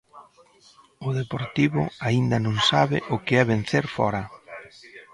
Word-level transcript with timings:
O 1.07 1.09
Deportivo 1.19 1.81
aínda 2.07 2.37
non 2.45 2.57
sabe 2.71 2.97
o 3.15 3.17
que 3.25 3.33
é 3.41 3.43
vencer 3.51 3.85
fóra. 3.95 4.21